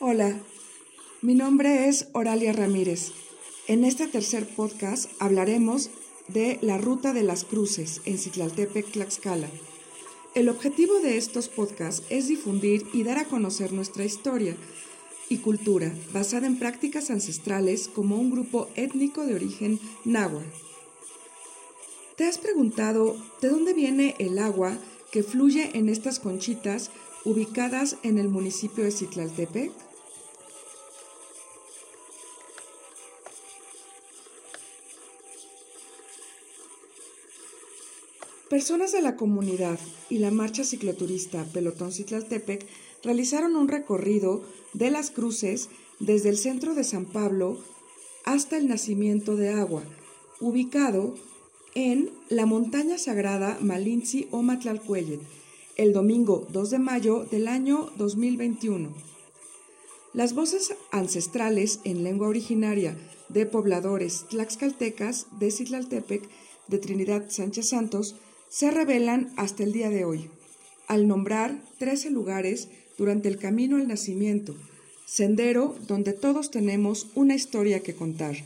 [0.00, 0.38] Hola,
[1.22, 3.10] mi nombre es Oralia Ramírez.
[3.66, 5.90] En este tercer podcast hablaremos
[6.28, 9.48] de la Ruta de las Cruces en Citlaltepec, Tlaxcala.
[10.36, 14.56] El objetivo de estos podcasts es difundir y dar a conocer nuestra historia
[15.28, 20.46] y cultura basada en prácticas ancestrales como un grupo étnico de origen náhuatl.
[22.14, 24.78] ¿Te has preguntado de dónde viene el agua
[25.10, 26.92] que fluye en estas conchitas
[27.24, 29.87] ubicadas en el municipio de Citlaltepec?
[38.48, 42.64] Personas de la comunidad y la marcha cicloturista Pelotón Citlaltepec
[43.04, 45.68] realizaron un recorrido de las cruces
[46.00, 47.58] desde el centro de San Pablo
[48.24, 49.82] hasta el nacimiento de agua,
[50.40, 51.14] ubicado
[51.74, 55.20] en la montaña sagrada Malinzi o Matlalcuellet,
[55.76, 58.94] el domingo 2 de mayo del año 2021.
[60.14, 62.96] Las voces ancestrales en lengua originaria
[63.28, 66.26] de pobladores tlaxcaltecas de Citlaltepec
[66.68, 68.16] de Trinidad Sánchez Santos
[68.48, 70.30] se revelan hasta el día de hoy,
[70.86, 74.56] al nombrar 13 lugares durante el camino al nacimiento,
[75.06, 78.36] sendero donde todos tenemos una historia que contar.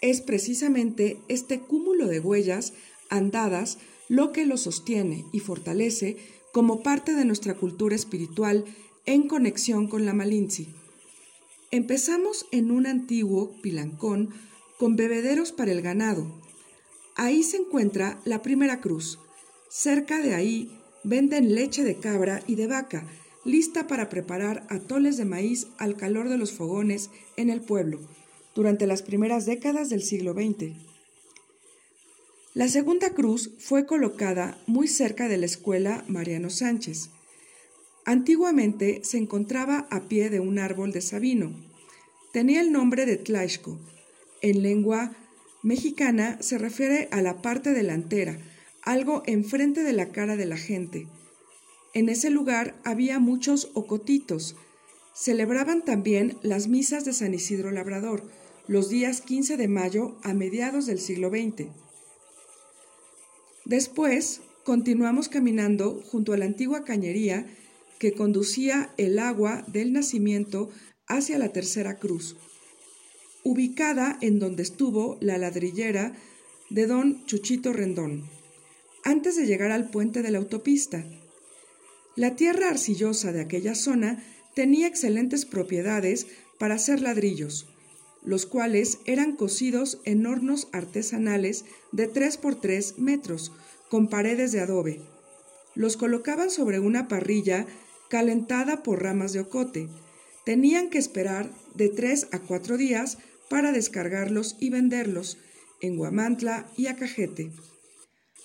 [0.00, 2.72] Es precisamente este cúmulo de huellas
[3.08, 6.16] andadas lo que lo sostiene y fortalece
[6.52, 8.64] como parte de nuestra cultura espiritual
[9.06, 10.68] en conexión con la Malinzi.
[11.70, 14.30] Empezamos en un antiguo pilancón
[14.78, 16.41] con bebederos para el ganado,
[17.22, 19.20] Ahí se encuentra la primera cruz.
[19.68, 23.06] Cerca de ahí venden leche de cabra y de vaca,
[23.44, 28.00] lista para preparar atoles de maíz al calor de los fogones en el pueblo,
[28.56, 30.72] durante las primeras décadas del siglo XX.
[32.54, 37.10] La segunda cruz fue colocada muy cerca de la escuela Mariano Sánchez.
[38.04, 41.52] Antiguamente se encontraba a pie de un árbol de sabino.
[42.32, 43.78] Tenía el nombre de Tlaixco,
[44.40, 45.16] en lengua
[45.62, 48.36] Mexicana se refiere a la parte delantera,
[48.82, 51.06] algo enfrente de la cara de la gente.
[51.94, 54.56] En ese lugar había muchos ocotitos.
[55.14, 58.24] Celebraban también las misas de San Isidro Labrador,
[58.66, 61.68] los días 15 de mayo a mediados del siglo XX.
[63.64, 67.46] Después, continuamos caminando junto a la antigua cañería
[68.00, 70.70] que conducía el agua del nacimiento
[71.06, 72.36] hacia la tercera cruz
[73.44, 76.14] ubicada en donde estuvo la ladrillera
[76.70, 78.24] de don Chuchito Rendón,
[79.04, 81.04] antes de llegar al puente de la autopista.
[82.16, 84.22] La tierra arcillosa de aquella zona
[84.54, 86.26] tenía excelentes propiedades
[86.58, 87.66] para hacer ladrillos,
[88.24, 93.52] los cuales eran cocidos en hornos artesanales de 3 por 3 metros,
[93.88, 95.00] con paredes de adobe.
[95.74, 97.66] Los colocaban sobre una parrilla
[98.08, 99.88] calentada por ramas de ocote.
[100.44, 103.18] Tenían que esperar de 3 a 4 días
[103.52, 105.36] para descargarlos y venderlos
[105.82, 107.52] en Guamantla y Acajete.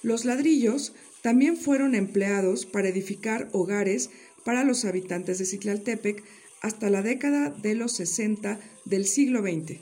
[0.00, 4.10] Los ladrillos también fueron empleados para edificar hogares
[4.44, 6.22] para los habitantes de Citlaltepec
[6.60, 9.80] hasta la década de los 60 del siglo XX.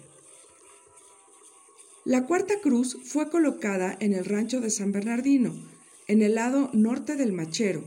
[2.06, 5.52] La cuarta cruz fue colocada en el rancho de San Bernardino,
[6.08, 7.84] en el lado norte del Machero.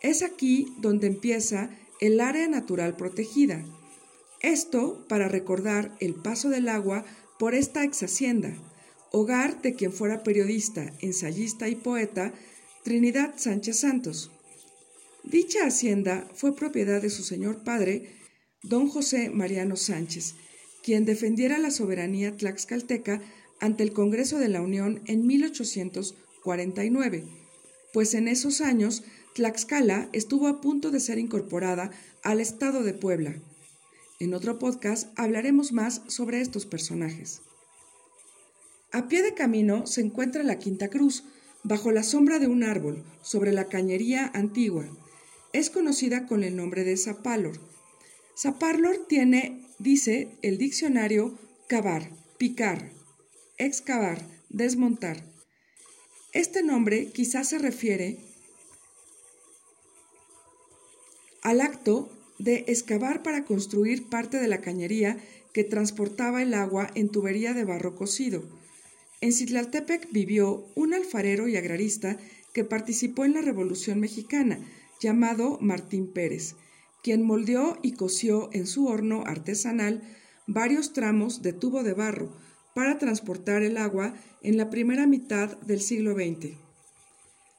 [0.00, 1.70] Es aquí donde empieza
[2.00, 3.64] el área natural protegida,
[4.42, 7.04] esto para recordar el paso del agua
[7.38, 8.54] por esta ex hacienda,
[9.10, 12.32] hogar de quien fuera periodista, ensayista y poeta
[12.84, 14.30] Trinidad Sánchez Santos.
[15.24, 18.16] Dicha hacienda fue propiedad de su señor padre,
[18.62, 20.34] don José Mariano Sánchez,
[20.82, 23.22] quien defendiera la soberanía tlaxcalteca
[23.60, 27.24] ante el Congreso de la Unión en 1849,
[27.92, 29.04] pues en esos años
[29.34, 31.90] Tlaxcala estuvo a punto de ser incorporada
[32.22, 33.36] al Estado de Puebla.
[34.22, 37.40] En otro podcast hablaremos más sobre estos personajes.
[38.92, 41.24] A pie de camino se encuentra la Quinta Cruz,
[41.64, 44.86] bajo la sombra de un árbol, sobre la cañería antigua.
[45.52, 47.58] Es conocida con el nombre de Zapalor.
[48.38, 51.36] Zapalor tiene, dice el diccionario,
[51.66, 52.08] cavar,
[52.38, 52.92] picar,
[53.58, 55.24] excavar, desmontar.
[56.32, 58.18] Este nombre quizás se refiere
[61.42, 62.08] al acto
[62.42, 65.18] de excavar para construir parte de la cañería
[65.52, 68.42] que transportaba el agua en tubería de barro cocido.
[69.20, 72.18] En Citlaltepec vivió un alfarero y agrarista
[72.52, 74.58] que participó en la Revolución Mexicana,
[75.00, 76.56] llamado Martín Pérez,
[77.02, 80.02] quien moldeó y cosió en su horno artesanal
[80.46, 82.36] varios tramos de tubo de barro
[82.74, 86.56] para transportar el agua en la primera mitad del siglo XX.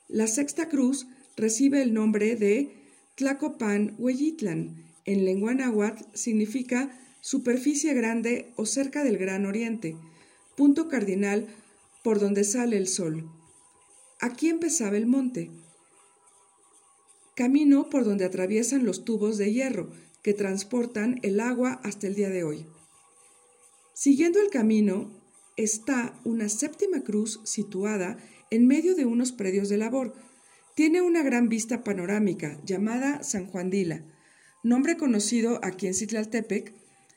[0.10, 2.83] La Sexta Cruz recibe el nombre de
[3.16, 9.96] Tlacopan Hueyitlan, en lengua náhuatl significa superficie grande o cerca del gran oriente,
[10.56, 11.48] punto cardinal
[12.04, 13.30] por donde sale el sol.
[14.20, 15.52] Aquí empezaba el monte,
[17.36, 22.30] camino por donde atraviesan los tubos de hierro que transportan el agua hasta el día
[22.30, 22.66] de hoy.
[23.94, 25.12] Siguiendo el camino
[25.56, 28.18] está una séptima cruz situada
[28.50, 30.16] en medio de unos predios de labor.
[30.76, 34.04] Tiene una gran vista panorámica llamada San Juan Dila,
[34.64, 36.74] nombre conocido aquí en Citlaltepec.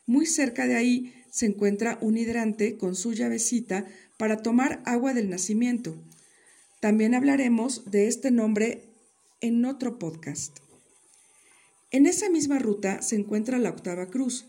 [0.07, 3.87] Muy cerca de ahí se encuentra un hidrante con su llavecita
[4.19, 5.97] para tomar agua del nacimiento.
[6.81, 8.85] También hablaremos de este nombre
[9.41, 10.59] en otro podcast.
[11.91, 14.45] En esa misma ruta se encuentra la octava cruz,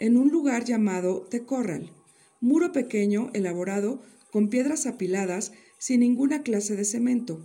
[0.00, 1.92] en un lugar llamado Tecorral,
[2.40, 4.02] muro pequeño elaborado
[4.32, 7.40] con piedras apiladas sin ninguna clase de cemento,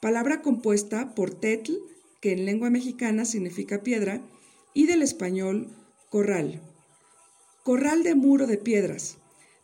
[0.00, 1.72] palabra compuesta por tetl,
[2.20, 4.20] que en lengua mexicana significa piedra,
[4.74, 5.68] y del español
[6.10, 6.60] corral.
[7.62, 9.18] Corral de muro de piedras.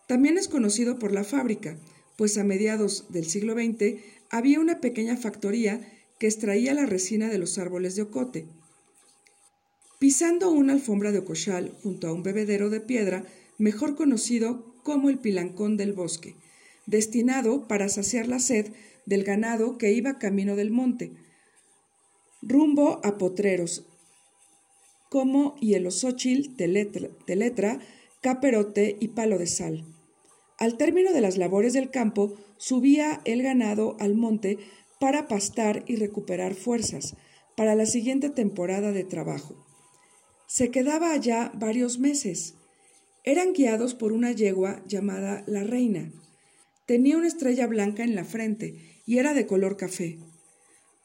[0.07, 1.77] También es conocido por la fábrica,
[2.17, 4.01] pues a mediados del siglo XX
[4.31, 5.81] había una pequeña factoría
[6.19, 8.47] que extraía la resina de los árboles de ocote.
[9.99, 13.25] Pisando una alfombra de ocochal junto a un bebedero de piedra,
[13.59, 16.37] mejor conocido como el pilancón del bosque,
[16.87, 18.73] destinado para saciar la sed
[19.07, 21.13] del ganado que iba camino del monte,
[22.43, 23.87] rumbo a potreros,
[25.09, 27.79] como hielosóchil, teletra, teletra,
[28.23, 29.85] caperote y palo de sal.
[30.59, 34.59] Al término de las labores del campo, subía el ganado al monte
[35.01, 37.17] para pastar y recuperar fuerzas
[37.57, 39.67] para la siguiente temporada de trabajo.
[40.47, 42.55] Se quedaba allá varios meses.
[43.25, 46.13] Eran guiados por una yegua llamada la reina.
[46.87, 50.19] Tenía una estrella blanca en la frente y era de color café.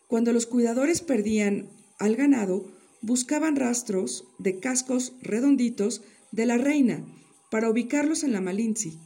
[0.07, 1.69] Cuando los cuidadores perdían
[2.00, 2.71] al ganado,
[3.01, 6.01] buscaban rastros de cascos redonditos
[6.31, 7.06] de la reina
[7.51, 9.00] para ubicarlos en la Malinzi.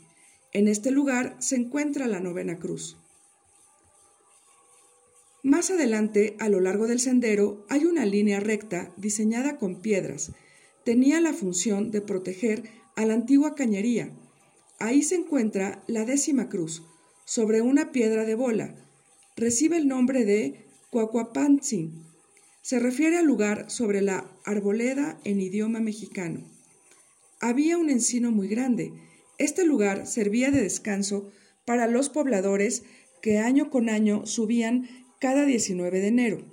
[0.53, 2.97] En este lugar se encuentra la novena cruz.
[5.44, 10.33] Más adelante, a lo largo del sendero, hay una línea recta diseñada con piedras.
[10.85, 12.63] Tenía la función de proteger
[12.95, 14.12] a la antigua cañería.
[14.81, 16.81] Ahí se encuentra la décima cruz,
[17.24, 18.74] sobre una piedra de bola.
[19.36, 22.04] Recibe el nombre de Cuacuapantzin.
[22.63, 26.42] Se refiere al lugar sobre la arboleda en idioma mexicano.
[27.39, 28.92] Había un encino muy grande.
[29.38, 31.31] Este lugar servía de descanso
[31.63, 32.81] para los pobladores
[33.22, 34.89] que año con año subían
[35.19, 36.45] cada 19 de enero.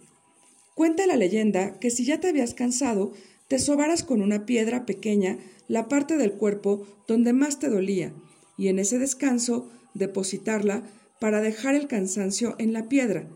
[0.75, 3.15] Cuenta la leyenda que si ya te habías cansado,
[3.49, 8.13] te sobaras con una piedra pequeña la parte del cuerpo donde más te dolía,
[8.57, 10.83] y en ese descanso depositarla
[11.19, 13.29] para dejar el cansancio en la piedra,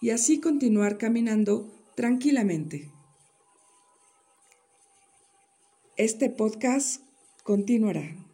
[0.00, 2.90] y así continuar caminando tranquilamente.
[5.96, 7.02] Este podcast
[7.42, 8.29] continuará.